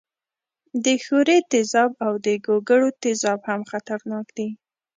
[0.83, 4.49] د ښورې تیزاب او د ګوګړو تیزاب هم خطرناک دي.